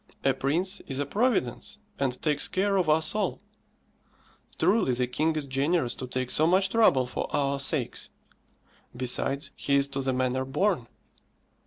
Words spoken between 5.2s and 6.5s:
is generous to take so